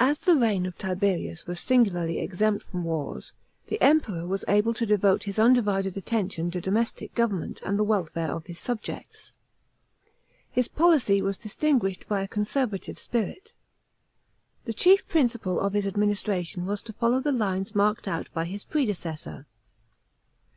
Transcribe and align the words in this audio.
1. 0.00 0.10
As 0.10 0.18
the 0.18 0.34
reign 0.34 0.66
of 0.66 0.76
Tiberius 0.76 1.46
was 1.46 1.60
singularly 1.60 2.18
exempt 2.18 2.64
from 2.64 2.82
wars, 2.82 3.32
the 3.68 3.80
Emperor 3.80 4.26
was 4.26 4.44
able 4.48 4.74
to 4.74 4.84
devote 4.84 5.22
his 5.22 5.38
undivided 5.38 5.96
attention 5.96 6.50
to 6.50 6.60
domestic 6.60 7.14
government 7.14 7.60
and 7.64 7.78
the 7.78 7.84
welfare 7.84 8.32
of 8.32 8.46
his 8.46 8.58
subjects. 8.58 9.30
His 10.50 10.66
policy 10.66 11.22
was 11.22 11.38
distinguished 11.38 12.08
by 12.08 12.22
a 12.22 12.26
conservative 12.26 12.98
spirit. 12.98 13.52
The 14.64 14.74
chief 14.74 15.06
principle 15.06 15.60
of 15.60 15.74
his 15.74 15.86
administration 15.86 16.64
was 16.66 16.82
to 16.82 16.92
follow 16.94 17.20
the 17.20 17.30
lines 17.30 17.72
marked 17.72 18.08
out 18.08 18.28
by 18.34 18.46
his 18.46 18.64
pre 18.64 18.84
decessor. 18.84 19.46